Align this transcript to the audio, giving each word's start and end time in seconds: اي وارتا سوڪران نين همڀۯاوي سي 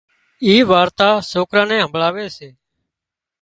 اي 0.45 0.55
وارتا 0.69 1.09
سوڪران 1.31 1.65
نين 1.69 1.81
همڀۯاوي 1.85 2.25
سي 2.37 2.49